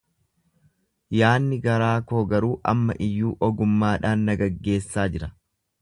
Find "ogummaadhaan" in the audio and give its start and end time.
3.51-4.29